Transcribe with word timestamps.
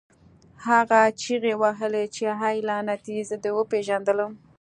هغه 0.67 0.99
چیغې 1.21 1.53
وهلې 1.61 2.05
چې 2.15 2.23
اې 2.39 2.57
لعنتي 2.69 3.17
زه 3.29 3.35
دې 3.43 3.51
وپېژندلم 3.55 4.31